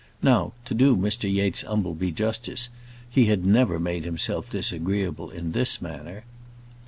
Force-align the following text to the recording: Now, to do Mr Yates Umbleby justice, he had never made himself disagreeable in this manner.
Now, 0.23 0.53
to 0.65 0.73
do 0.73 0.95
Mr 0.97 1.31
Yates 1.31 1.63
Umbleby 1.63 2.11
justice, 2.11 2.69
he 3.07 3.25
had 3.27 3.45
never 3.45 3.79
made 3.79 4.03
himself 4.03 4.49
disagreeable 4.49 5.29
in 5.29 5.51
this 5.51 5.79
manner. 5.79 6.23